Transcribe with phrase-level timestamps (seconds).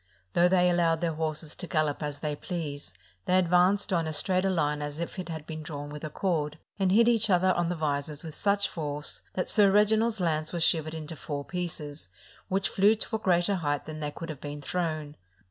[0.33, 4.43] Though they allowed their horses to gallop as they pleased, they advanced on as straight
[4.45, 7.53] a line as if it had been drawn with a cord, and hit each other
[7.53, 12.09] on the visors with such force that Sir Reginald's lance was shivered into four pieces,
[12.47, 15.17] which flew to a greater height than they could have been thrown.